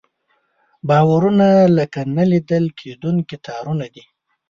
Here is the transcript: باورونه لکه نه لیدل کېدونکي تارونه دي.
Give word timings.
باورونه 0.87 1.47
لکه 1.77 2.01
نه 2.15 2.23
لیدل 2.31 2.65
کېدونکي 2.79 3.37
تارونه 3.45 3.85
دي. 3.93 4.03